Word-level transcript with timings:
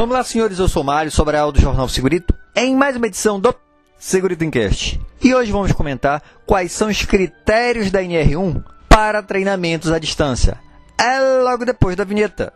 Vamos 0.00 0.16
lá, 0.16 0.24
senhores, 0.24 0.58
eu 0.58 0.66
sou 0.66 0.82
Mário, 0.82 1.10
Sobral 1.10 1.52
do 1.52 1.60
Jornal 1.60 1.86
Segurito, 1.86 2.34
em 2.56 2.74
mais 2.74 2.96
uma 2.96 3.06
edição 3.06 3.38
do 3.38 3.54
Segurito 3.98 4.42
Encast. 4.42 4.98
E 5.22 5.34
hoje 5.34 5.52
vamos 5.52 5.72
comentar 5.72 6.22
quais 6.46 6.72
são 6.72 6.88
os 6.88 7.04
critérios 7.04 7.90
da 7.90 8.00
NR1 8.00 8.64
para 8.88 9.22
treinamentos 9.22 9.92
à 9.92 9.98
distância. 9.98 10.58
É 10.98 11.42
logo 11.42 11.66
depois 11.66 11.96
da 11.96 12.04
vinheta. 12.04 12.50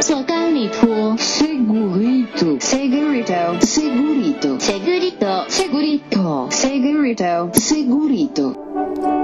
Segurito, 0.00 1.18
segurito, 1.18 2.56
segurito, 2.60 3.66
segurito, 3.66 4.60
segurito, 4.60 5.46
segurito, 5.48 6.48
segurito, 6.52 7.60
segurito. 7.60 8.56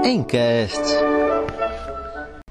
Encast. 0.03 0.81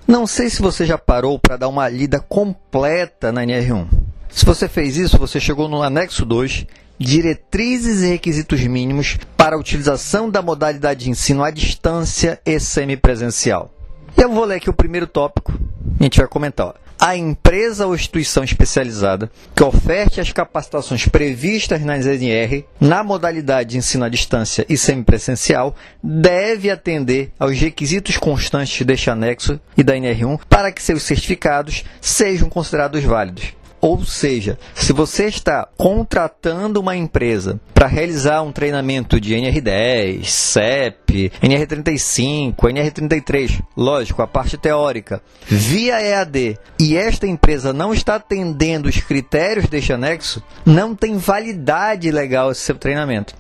Não 0.09 0.27
sei 0.27 0.49
se 0.49 0.63
você 0.63 0.87
já 0.87 0.97
parou 0.97 1.39
para 1.39 1.59
dar 1.59 1.69
uma 1.69 1.87
lida 1.87 2.19
completa 2.19 3.31
na 3.31 3.43
NR1. 3.43 4.04
Se 4.35 4.45
você 4.45 4.69
fez 4.69 4.97
isso, 4.97 5.17
você 5.17 5.39
chegou 5.39 5.69
no 5.69 5.83
anexo 5.83 6.25
2, 6.25 6.67
diretrizes 6.99 8.03
e 8.03 8.09
requisitos 8.09 8.61
mínimos 8.63 9.17
para 9.37 9.55
a 9.55 9.59
utilização 9.59 10.29
da 10.29 10.43
modalidade 10.43 11.05
de 11.05 11.11
ensino 11.11 11.45
à 11.45 11.51
distância 11.51 12.41
e 12.45 12.59
semipresencial. 12.59 13.73
Eu 14.17 14.33
vou 14.33 14.45
ler 14.45 14.57
aqui 14.57 14.69
o 14.69 14.75
primeiro 14.75 15.07
tópico 15.07 15.53
a 16.01 16.03
gente 16.05 16.19
vai 16.19 16.29
comentar. 16.29 16.67
Ó. 16.67 16.75
A 16.99 17.17
empresa 17.17 17.87
ou 17.87 17.95
instituição 17.95 18.43
especializada 18.43 19.31
que 19.55 19.63
oferte 19.63 20.21
as 20.21 20.33
capacitações 20.33 21.07
previstas 21.07 21.83
nas 21.83 22.07
NR 22.07 22.65
na 22.81 23.05
modalidade 23.05 23.71
de 23.71 23.79
ensino 23.79 24.05
à 24.05 24.09
distância 24.09 24.65
e 24.69 24.77
semipresencial 24.77 25.75
deve 26.03 26.71
atender 26.71 27.33
aos 27.39 27.59
requisitos 27.59 28.17
constantes 28.17 28.85
deste 28.87 29.11
anexo 29.11 29.61
e 29.77 29.83
da 29.83 29.95
NR1 29.95 30.41
para 30.49 30.73
que 30.73 30.83
seus 30.83 31.03
certificados 31.03 31.85
sejam 32.01 32.49
considerados 32.49 33.03
válidos. 33.03 33.53
Ou 33.85 34.03
seja, 34.03 34.59
se 34.75 34.95
você 34.95 35.27
está 35.27 35.69
contratando 35.77 36.81
uma 36.81 36.97
empresa 36.97 37.61
para 37.75 37.87
realizar 37.87 38.41
um 38.41 38.51
treinamento 38.51 39.21
de 39.21 39.35
NR10, 39.35 40.25
CEP, 40.25 41.31
NR35, 41.43 42.55
NR33, 42.55 43.63
lógico, 43.77 44.23
a 44.23 44.27
parte 44.27 44.57
teórica, 44.57 45.21
via 45.47 46.01
EAD, 46.01 46.59
e 46.81 46.97
esta 46.97 47.27
empresa 47.27 47.75
não 47.75 47.93
está 47.93 48.15
atendendo 48.15 48.89
os 48.89 48.99
critérios 49.01 49.69
deste 49.69 49.93
anexo, 49.93 50.43
não 50.65 50.95
tem 50.95 51.19
validade 51.19 52.11
legal 52.11 52.53
esse 52.53 52.63
seu 52.63 52.77
treinamento. 52.77 53.35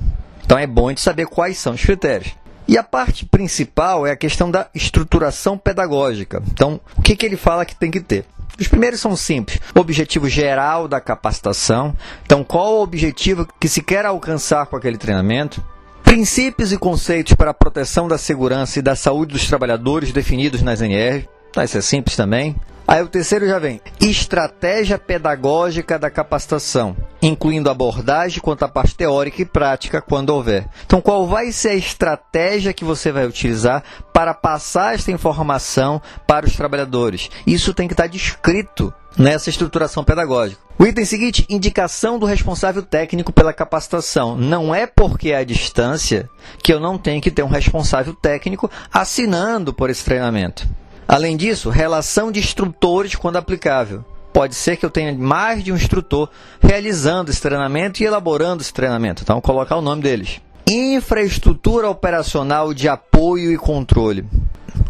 Então 0.44 0.58
é 0.58 0.66
bom 0.66 0.90
gente 0.90 1.00
saber 1.00 1.24
quais 1.26 1.56
são 1.56 1.72
os 1.72 1.82
critérios. 1.82 2.34
E 2.66 2.78
a 2.78 2.82
parte 2.82 3.26
principal 3.26 4.06
é 4.06 4.10
a 4.10 4.16
questão 4.16 4.50
da 4.50 4.68
estruturação 4.74 5.58
pedagógica. 5.58 6.42
Então, 6.50 6.80
o 6.96 7.02
que, 7.02 7.14
que 7.14 7.26
ele 7.26 7.36
fala 7.36 7.64
que 7.64 7.74
tem 7.74 7.90
que 7.90 8.00
ter? 8.00 8.24
Os 8.58 8.68
primeiros 8.68 9.00
são 9.00 9.16
simples. 9.16 9.60
Objetivo 9.74 10.28
geral 10.28 10.86
da 10.86 11.00
capacitação. 11.00 11.94
Então, 12.24 12.44
qual 12.44 12.74
o 12.74 12.82
objetivo 12.82 13.46
que 13.60 13.68
se 13.68 13.82
quer 13.82 14.06
alcançar 14.06 14.66
com 14.66 14.76
aquele 14.76 14.96
treinamento? 14.96 15.62
Princípios 16.02 16.72
e 16.72 16.78
conceitos 16.78 17.34
para 17.34 17.50
a 17.50 17.54
proteção 17.54 18.06
da 18.06 18.16
segurança 18.16 18.78
e 18.78 18.82
da 18.82 18.94
saúde 18.94 19.32
dos 19.32 19.48
trabalhadores 19.48 20.12
definidos 20.12 20.62
nas 20.62 20.80
NR. 20.80 21.28
Tá, 21.54 21.64
isso 21.64 21.78
é 21.78 21.80
simples 21.80 22.16
também. 22.16 22.56
Aí 22.86 23.02
o 23.02 23.08
terceiro 23.08 23.46
já 23.46 23.58
vem. 23.58 23.80
Estratégia 23.98 24.98
pedagógica 24.98 25.98
da 25.98 26.10
capacitação, 26.10 26.94
incluindo 27.22 27.70
abordagem 27.70 28.40
quanto 28.40 28.64
à 28.64 28.68
parte 28.68 28.94
teórica 28.94 29.40
e 29.40 29.46
prática, 29.46 30.02
quando 30.02 30.30
houver. 30.30 30.66
Então, 30.84 31.00
qual 31.00 31.26
vai 31.26 31.50
ser 31.50 31.70
a 31.70 31.74
estratégia 31.74 32.74
que 32.74 32.84
você 32.84 33.10
vai 33.10 33.26
utilizar 33.26 33.82
para 34.12 34.34
passar 34.34 34.94
esta 34.94 35.10
informação 35.10 36.02
para 36.26 36.44
os 36.44 36.56
trabalhadores? 36.56 37.30
Isso 37.46 37.72
tem 37.72 37.88
que 37.88 37.94
estar 37.94 38.06
descrito 38.06 38.92
nessa 39.16 39.48
estruturação 39.48 40.04
pedagógica. 40.04 40.60
O 40.78 40.84
item 40.84 41.04
seguinte, 41.04 41.46
indicação 41.48 42.18
do 42.18 42.26
responsável 42.26 42.82
técnico 42.82 43.32
pela 43.32 43.52
capacitação. 43.52 44.36
Não 44.36 44.74
é 44.74 44.86
porque 44.86 45.30
é 45.30 45.36
à 45.36 45.44
distância 45.44 46.28
que 46.62 46.72
eu 46.72 46.80
não 46.80 46.98
tenho 46.98 47.22
que 47.22 47.30
ter 47.30 47.44
um 47.44 47.48
responsável 47.48 48.12
técnico 48.12 48.70
assinando 48.92 49.72
por 49.72 49.88
esse 49.88 50.04
treinamento. 50.04 50.68
Além 51.14 51.36
disso, 51.36 51.70
relação 51.70 52.32
de 52.32 52.40
instrutores 52.40 53.14
quando 53.14 53.36
aplicável. 53.36 54.04
Pode 54.32 54.56
ser 54.56 54.76
que 54.76 54.84
eu 54.84 54.90
tenha 54.90 55.16
mais 55.16 55.62
de 55.62 55.70
um 55.70 55.76
instrutor 55.76 56.28
realizando 56.60 57.30
esse 57.30 57.40
treinamento 57.40 58.02
e 58.02 58.04
elaborando 58.04 58.62
esse 58.62 58.74
treinamento. 58.74 59.22
Então, 59.22 59.40
colocar 59.40 59.76
o 59.76 59.80
nome 59.80 60.02
deles. 60.02 60.40
Infraestrutura 60.68 61.88
operacional 61.88 62.74
de 62.74 62.88
apoio 62.88 63.52
e 63.52 63.56
controle. 63.56 64.26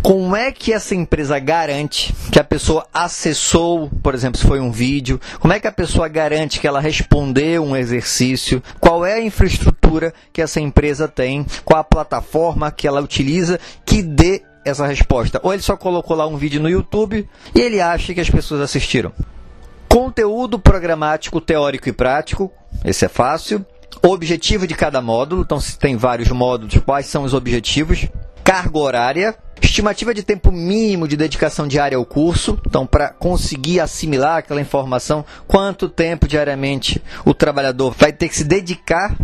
Como 0.03 0.35
é 0.35 0.51
que 0.51 0.73
essa 0.73 0.95
empresa 0.95 1.39
garante 1.39 2.15
que 2.33 2.41
a 2.41 2.45
pessoa 2.45 2.87
acessou, 2.95 3.91
por 4.03 4.15
exemplo, 4.15 4.41
se 4.41 4.47
foi 4.47 4.61
um 4.61 4.73
vídeo? 4.73 5.21
Como 5.39 5.53
é 5.53 5.61
que 5.61 5.67
a 5.67 5.73
pessoa 5.73 6.09
garante 6.09 6.59
que 6.59 6.67
ela 6.67 6.81
respondeu 6.81 7.63
um 7.63 7.77
exercício? 7.77 8.63
Qual 8.81 9.05
é 9.05 9.13
a 9.13 9.23
infraestrutura 9.23 10.15
que 10.33 10.41
essa 10.41 10.59
empresa 10.59 11.07
tem? 11.07 11.45
Qual 11.67 11.79
a 11.79 11.85
plataforma 11.85 12.71
que 12.71 12.89
ela 12.89 13.03
utiliza 13.03 13.61
que 13.85 14.03
dê 14.03 14.43
essa 14.65 14.87
resposta. 14.87 15.41
Ou 15.43 15.53
ele 15.53 15.63
só 15.63 15.77
colocou 15.77 16.17
lá 16.17 16.27
um 16.27 16.37
vídeo 16.37 16.61
no 16.61 16.69
YouTube 16.69 17.29
e 17.55 17.61
ele 17.61 17.81
acha 17.81 18.15
que 18.15 18.21
as 18.21 18.31
pessoas 18.31 18.61
assistiram. 18.61 19.13
Conteúdo 19.89 20.59
programático, 20.59 21.41
teórico 21.41 21.89
e 21.89 21.93
prático. 21.93 22.51
Esse 22.85 23.05
é 23.05 23.09
fácil. 23.09 23.65
Objetivo 24.03 24.67
de 24.67 24.75
cada 24.75 25.01
módulo. 25.01 25.43
Então, 25.43 25.61
se 25.61 25.79
tem 25.79 25.97
vários 25.97 26.29
módulos, 26.31 26.77
quais 26.79 27.07
são 27.07 27.23
os 27.23 27.35
objetivos? 27.35 28.09
Carga 28.43 28.79
horária. 28.79 29.37
Estimativa 29.75 30.15
de 30.15 30.23
tempo 30.23 30.53
mínimo 30.53 31.09
de 31.09 31.17
dedicação 31.17 31.67
diária 31.67 31.99
ao 31.99 32.07
curso. 32.07 32.57
Então, 32.65 32.87
para 32.87 33.09
conseguir 33.09 33.81
assimilar 33.81 34.37
aquela 34.37 34.61
informação, 34.61 35.25
quanto 35.49 35.89
tempo 35.89 36.29
diariamente 36.29 37.03
o 37.25 37.35
trabalhador 37.35 37.93
vai 37.99 38.13
ter 38.13 38.29
que 38.29 38.37
se 38.37 38.45
dedicar 38.45 39.17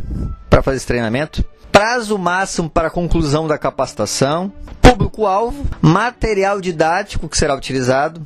para 0.51 0.61
fazer 0.61 0.79
esse 0.79 0.89
treinamento 0.89 1.45
prazo 1.71 2.19
máximo 2.19 2.69
para 2.69 2.89
a 2.89 2.91
conclusão 2.91 3.47
da 3.47 3.57
capacitação, 3.57 4.53
público-alvo, 4.83 5.65
material 5.81 6.61
didático 6.61 7.29
que 7.29 7.39
será 7.39 7.55
utilizado, 7.55 8.21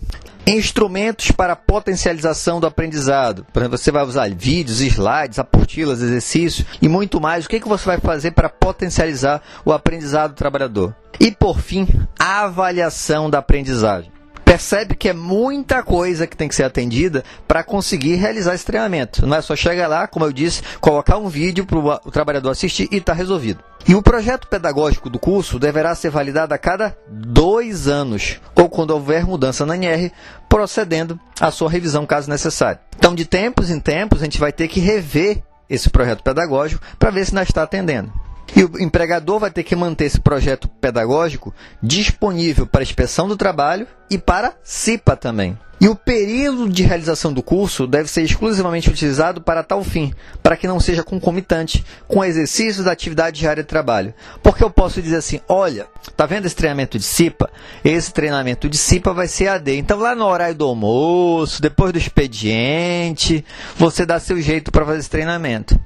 instrumentos 0.46 1.30
para 1.30 1.56
potencialização 1.56 2.60
do 2.60 2.66
aprendizado. 2.66 3.46
Por 3.52 3.60
exemplo, 3.60 3.78
você 3.78 3.90
vai 3.90 4.04
usar 4.04 4.30
vídeos, 4.34 4.80
slides, 4.80 5.38
apostilas, 5.38 6.02
exercícios 6.02 6.66
e 6.80 6.88
muito 6.88 7.20
mais. 7.20 7.44
O 7.44 7.48
que, 7.48 7.60
que 7.60 7.68
você 7.68 7.84
vai 7.84 7.98
fazer 7.98 8.32
para 8.32 8.48
potencializar 8.48 9.42
o 9.64 9.72
aprendizado 9.72 10.32
do 10.32 10.36
trabalhador? 10.36 10.94
E, 11.18 11.30
por 11.30 11.60
fim, 11.60 11.86
a 12.18 12.44
avaliação 12.44 13.30
da 13.30 13.38
aprendizagem 13.38 14.13
percebe 14.54 14.94
que 14.94 15.08
é 15.08 15.12
muita 15.12 15.82
coisa 15.82 16.28
que 16.28 16.36
tem 16.36 16.46
que 16.46 16.54
ser 16.54 16.62
atendida 16.62 17.24
para 17.48 17.64
conseguir 17.64 18.14
realizar 18.14 18.54
esse 18.54 18.64
treinamento. 18.64 19.26
Não 19.26 19.36
é 19.36 19.42
só 19.42 19.56
chegar 19.56 19.88
lá, 19.88 20.06
como 20.06 20.24
eu 20.24 20.32
disse, 20.32 20.62
colocar 20.80 21.18
um 21.18 21.26
vídeo 21.28 21.66
para 21.66 21.76
o 21.76 22.10
trabalhador 22.12 22.50
assistir 22.50 22.88
e 22.92 22.98
está 22.98 23.12
resolvido. 23.12 23.58
E 23.84 23.96
o 23.96 24.02
projeto 24.02 24.46
pedagógico 24.46 25.10
do 25.10 25.18
curso 25.18 25.58
deverá 25.58 25.92
ser 25.96 26.10
validado 26.10 26.54
a 26.54 26.58
cada 26.58 26.96
dois 27.08 27.88
anos, 27.88 28.40
ou 28.54 28.68
quando 28.68 28.92
houver 28.92 29.26
mudança 29.26 29.66
na 29.66 29.74
NR, 29.74 30.12
procedendo 30.48 31.18
à 31.40 31.50
sua 31.50 31.68
revisão 31.68 32.06
caso 32.06 32.30
necessário. 32.30 32.78
Então, 32.96 33.12
de 33.12 33.24
tempos 33.24 33.70
em 33.70 33.80
tempos, 33.80 34.22
a 34.22 34.24
gente 34.24 34.38
vai 34.38 34.52
ter 34.52 34.68
que 34.68 34.78
rever 34.78 35.42
esse 35.68 35.90
projeto 35.90 36.22
pedagógico 36.22 36.80
para 36.96 37.10
ver 37.10 37.26
se 37.26 37.34
nós 37.34 37.48
está 37.48 37.64
atendendo. 37.64 38.12
E 38.56 38.64
o 38.64 38.80
empregador 38.80 39.38
vai 39.38 39.50
ter 39.50 39.64
que 39.64 39.74
manter 39.74 40.04
esse 40.04 40.20
projeto 40.20 40.68
pedagógico 40.68 41.52
disponível 41.82 42.66
para 42.66 42.82
inspeção 42.82 43.26
do 43.26 43.36
trabalho 43.36 43.86
e 44.08 44.16
para 44.16 44.54
CIPA 44.62 45.16
também. 45.16 45.58
E 45.80 45.88
o 45.88 45.96
período 45.96 46.68
de 46.68 46.82
realização 46.82 47.32
do 47.32 47.42
curso 47.42 47.86
deve 47.86 48.08
ser 48.08 48.22
exclusivamente 48.22 48.88
utilizado 48.88 49.40
para 49.42 49.62
tal 49.62 49.82
fim, 49.82 50.14
para 50.42 50.56
que 50.56 50.68
não 50.68 50.78
seja 50.78 51.02
concomitante 51.02 51.84
com 52.06 52.20
o 52.20 52.24
exercício 52.24 52.84
da 52.84 52.92
atividade 52.92 53.40
diária 53.40 53.62
de 53.62 53.68
trabalho. 53.68 54.14
Porque 54.42 54.62
eu 54.62 54.70
posso 54.70 55.02
dizer 55.02 55.16
assim: 55.16 55.40
olha, 55.48 55.86
tá 56.16 56.26
vendo 56.26 56.46
esse 56.46 56.54
treinamento 56.54 56.96
de 56.96 57.04
CIPA? 57.04 57.50
Esse 57.84 58.12
treinamento 58.12 58.68
de 58.68 58.78
CIPA 58.78 59.12
vai 59.12 59.26
ser 59.26 59.48
AD. 59.48 59.76
Então, 59.76 59.98
lá 59.98 60.14
no 60.14 60.24
horário 60.24 60.54
do 60.54 60.64
almoço, 60.64 61.60
depois 61.60 61.92
do 61.92 61.98
expediente, 61.98 63.44
você 63.76 64.06
dá 64.06 64.20
seu 64.20 64.40
jeito 64.40 64.70
para 64.70 64.86
fazer 64.86 65.00
esse 65.00 65.10
treinamento. 65.10 65.78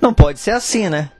Não 0.00 0.14
pode 0.14 0.38
ser 0.38 0.52
assim, 0.52 0.88
né? 0.88 1.10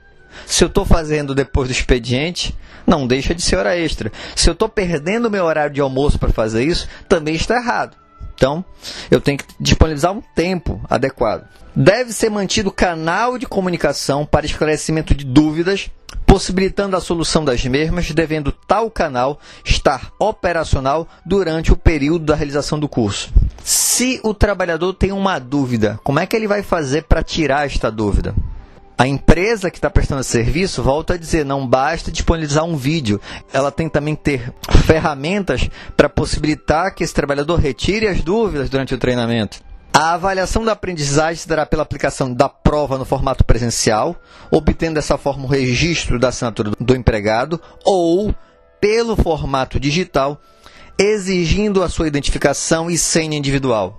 Se 0.45 0.63
eu 0.63 0.67
estou 0.67 0.85
fazendo 0.85 1.35
depois 1.35 1.67
do 1.67 1.71
expediente, 1.71 2.55
não 2.85 3.07
deixa 3.07 3.33
de 3.33 3.41
ser 3.41 3.57
hora 3.57 3.77
extra. 3.77 4.11
Se 4.35 4.49
eu 4.49 4.53
estou 4.53 4.69
perdendo 4.69 5.29
meu 5.29 5.45
horário 5.45 5.73
de 5.73 5.81
almoço 5.81 6.19
para 6.19 6.31
fazer 6.31 6.63
isso, 6.63 6.87
também 7.07 7.35
está 7.35 7.55
errado. 7.55 7.95
Então, 8.33 8.65
eu 9.11 9.21
tenho 9.21 9.37
que 9.37 9.45
disponibilizar 9.59 10.11
um 10.11 10.21
tempo 10.35 10.81
adequado. 10.89 11.47
Deve 11.75 12.11
ser 12.11 12.29
mantido 12.29 12.71
canal 12.71 13.37
de 13.37 13.45
comunicação 13.45 14.25
para 14.25 14.47
esclarecimento 14.47 15.13
de 15.13 15.23
dúvidas, 15.23 15.91
possibilitando 16.25 16.97
a 16.97 17.01
solução 17.01 17.45
das 17.45 17.63
mesmas, 17.65 18.09
devendo 18.11 18.51
tal 18.51 18.89
canal 18.89 19.39
estar 19.63 20.11
operacional 20.19 21.07
durante 21.25 21.71
o 21.71 21.77
período 21.77 22.25
da 22.25 22.35
realização 22.35 22.79
do 22.79 22.89
curso. 22.89 23.31
Se 23.63 24.19
o 24.23 24.33
trabalhador 24.33 24.93
tem 24.93 25.11
uma 25.11 25.37
dúvida, 25.37 25.99
como 26.03 26.19
é 26.19 26.25
que 26.25 26.35
ele 26.35 26.47
vai 26.47 26.63
fazer 26.63 27.03
para 27.03 27.21
tirar 27.21 27.67
esta 27.67 27.91
dúvida? 27.91 28.33
A 29.01 29.07
empresa 29.07 29.71
que 29.71 29.79
está 29.79 29.89
prestando 29.89 30.23
serviço, 30.23 30.83
volta 30.83 31.15
a 31.15 31.17
dizer, 31.17 31.43
não 31.43 31.65
basta 31.65 32.11
disponibilizar 32.11 32.63
um 32.63 32.77
vídeo, 32.77 33.19
ela 33.51 33.71
tem 33.71 33.89
também 33.89 34.15
que 34.15 34.21
ter 34.21 34.53
ferramentas 34.85 35.67
para 35.97 36.07
possibilitar 36.07 36.93
que 36.93 37.03
esse 37.03 37.11
trabalhador 37.11 37.55
retire 37.55 38.05
as 38.07 38.21
dúvidas 38.21 38.69
durante 38.69 38.93
o 38.93 38.99
treinamento. 38.99 39.59
A 39.91 40.13
avaliação 40.13 40.63
da 40.63 40.73
aprendizagem 40.73 41.37
se 41.37 41.47
dará 41.47 41.65
pela 41.65 41.81
aplicação 41.81 42.31
da 42.31 42.47
prova 42.47 42.99
no 42.99 43.03
formato 43.03 43.43
presencial, 43.43 44.15
obtendo 44.51 44.93
dessa 44.93 45.17
forma 45.17 45.45
o 45.45 45.49
registro 45.49 46.19
da 46.19 46.27
assinatura 46.27 46.69
do 46.79 46.95
empregado, 46.95 47.59
ou 47.83 48.35
pelo 48.79 49.15
formato 49.15 49.79
digital, 49.79 50.39
exigindo 50.95 51.81
a 51.81 51.89
sua 51.89 52.07
identificação 52.07 52.87
e 52.87 52.99
senha 52.99 53.35
individual. 53.35 53.97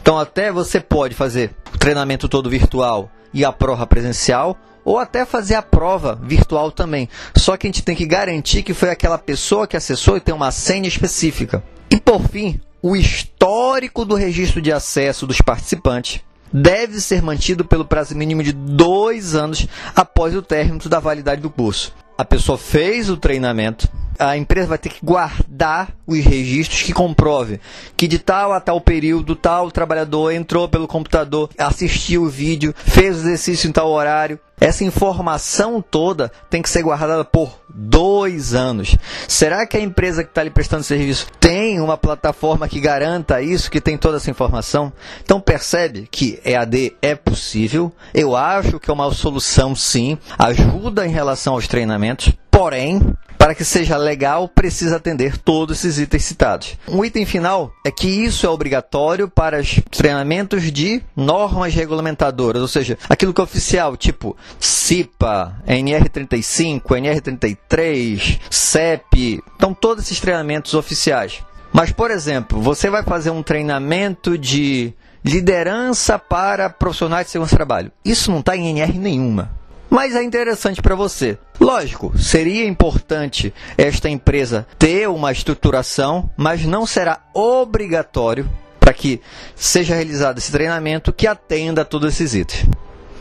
Então, 0.00 0.18
até 0.18 0.50
você 0.50 0.80
pode 0.80 1.14
fazer 1.14 1.54
o 1.74 1.78
treinamento 1.78 2.28
todo 2.28 2.50
virtual 2.50 3.10
e 3.32 3.44
a 3.44 3.52
prova 3.52 3.86
presencial, 3.86 4.56
ou 4.84 4.98
até 4.98 5.24
fazer 5.24 5.54
a 5.54 5.62
prova 5.62 6.18
virtual 6.20 6.72
também. 6.72 7.08
Só 7.36 7.56
que 7.56 7.66
a 7.66 7.68
gente 7.68 7.82
tem 7.82 7.94
que 7.94 8.06
garantir 8.06 8.62
que 8.62 8.74
foi 8.74 8.90
aquela 8.90 9.18
pessoa 9.18 9.66
que 9.66 9.76
acessou 9.76 10.16
e 10.16 10.20
tem 10.20 10.34
uma 10.34 10.50
senha 10.50 10.88
específica. 10.88 11.62
E 11.90 12.00
por 12.00 12.22
fim, 12.28 12.60
o 12.82 12.96
histórico 12.96 14.04
do 14.04 14.14
registro 14.14 14.60
de 14.60 14.72
acesso 14.72 15.26
dos 15.26 15.40
participantes 15.40 16.20
deve 16.52 17.00
ser 17.00 17.22
mantido 17.22 17.64
pelo 17.64 17.84
prazo 17.84 18.16
mínimo 18.16 18.42
de 18.42 18.52
dois 18.52 19.34
anos 19.34 19.66
após 19.94 20.34
o 20.34 20.42
término 20.42 20.80
da 20.88 20.98
validade 20.98 21.40
do 21.40 21.50
curso. 21.50 21.94
A 22.20 22.24
pessoa 22.26 22.58
fez 22.58 23.08
o 23.08 23.16
treinamento, 23.16 23.88
a 24.18 24.36
empresa 24.36 24.68
vai 24.68 24.76
ter 24.76 24.90
que 24.90 25.02
guardar 25.02 25.96
os 26.06 26.18
registros 26.18 26.82
que 26.82 26.92
comprove 26.92 27.58
que 27.96 28.06
de 28.06 28.18
tal 28.18 28.52
a 28.52 28.60
tal 28.60 28.78
período, 28.78 29.34
tal 29.34 29.70
trabalhador 29.70 30.30
entrou 30.30 30.68
pelo 30.68 30.86
computador, 30.86 31.48
assistiu 31.56 32.24
o 32.24 32.28
vídeo, 32.28 32.74
fez 32.76 33.16
o 33.16 33.20
exercício 33.20 33.70
em 33.70 33.72
tal 33.72 33.88
horário. 33.88 34.38
Essa 34.60 34.84
informação 34.84 35.80
toda 35.80 36.30
tem 36.50 36.60
que 36.60 36.68
ser 36.68 36.82
guardada 36.82 37.24
por 37.24 37.58
dois 37.66 38.52
anos. 38.52 38.94
Será 39.26 39.66
que 39.66 39.76
a 39.76 39.80
empresa 39.80 40.22
que 40.22 40.30
está 40.30 40.42
lhe 40.42 40.50
prestando 40.50 40.82
serviço 40.82 41.26
tem 41.40 41.80
uma 41.80 41.96
plataforma 41.96 42.68
que 42.68 42.78
garanta 42.78 43.40
isso, 43.40 43.70
que 43.70 43.80
tem 43.80 43.96
toda 43.96 44.18
essa 44.18 44.30
informação? 44.30 44.92
Então 45.24 45.40
percebe 45.40 46.06
que 46.10 46.38
EAD 46.44 46.94
é 47.00 47.14
possível. 47.14 47.90
Eu 48.12 48.36
acho 48.36 48.78
que 48.78 48.90
é 48.90 48.92
uma 48.92 49.10
solução 49.12 49.74
sim, 49.74 50.18
ajuda 50.38 51.06
em 51.06 51.10
relação 51.10 51.54
aos 51.54 51.66
treinamentos, 51.66 52.32
porém 52.50 53.00
para 53.40 53.54
que 53.54 53.64
seja 53.64 53.96
legal, 53.96 54.46
precisa 54.46 54.96
atender 54.96 55.38
todos 55.38 55.78
esses 55.78 55.98
itens 55.98 56.24
citados. 56.24 56.76
Um 56.86 57.02
item 57.02 57.24
final 57.24 57.72
é 57.82 57.90
que 57.90 58.06
isso 58.06 58.44
é 58.44 58.50
obrigatório 58.50 59.30
para 59.30 59.58
os 59.58 59.80
treinamentos 59.90 60.70
de 60.70 61.02
normas 61.16 61.74
regulamentadoras, 61.74 62.60
ou 62.60 62.68
seja, 62.68 62.98
aquilo 63.08 63.32
que 63.32 63.40
é 63.40 63.44
oficial, 63.44 63.96
tipo 63.96 64.36
CIPA, 64.58 65.56
NR35, 65.66 66.82
NR33, 66.82 68.38
CEP, 68.50 69.42
então 69.56 69.72
todos 69.72 70.04
esses 70.04 70.20
treinamentos 70.20 70.74
oficiais. 70.74 71.42
Mas, 71.72 71.90
por 71.90 72.10
exemplo, 72.10 72.60
você 72.60 72.90
vai 72.90 73.02
fazer 73.02 73.30
um 73.30 73.42
treinamento 73.42 74.36
de 74.36 74.92
liderança 75.24 76.18
para 76.18 76.68
profissionais 76.68 77.24
de 77.24 77.32
segurança 77.32 77.54
do 77.54 77.56
trabalho. 77.56 77.90
Isso 78.04 78.30
não 78.30 78.40
está 78.40 78.54
em 78.54 78.68
NR 78.68 78.98
nenhuma 78.98 79.59
mas 79.90 80.14
é 80.14 80.22
interessante 80.22 80.80
para 80.80 80.94
você. 80.94 81.36
Lógico, 81.60 82.16
seria 82.16 82.66
importante 82.66 83.52
esta 83.76 84.08
empresa 84.08 84.66
ter 84.78 85.08
uma 85.08 85.32
estruturação, 85.32 86.30
mas 86.36 86.64
não 86.64 86.86
será 86.86 87.18
obrigatório 87.34 88.48
para 88.78 88.94
que 88.94 89.20
seja 89.54 89.94
realizado 89.94 90.38
esse 90.38 90.50
treinamento 90.50 91.12
que 91.12 91.26
atenda 91.26 91.82
a 91.82 91.84
todos 91.84 92.14
esses 92.14 92.32
itens. 92.34 92.66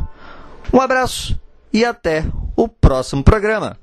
Um 0.73 0.81
abraço 0.81 1.39
e 1.73 1.85
até 1.85 2.25
o 2.57 2.69
próximo 2.69 3.23
programa. 3.23 3.77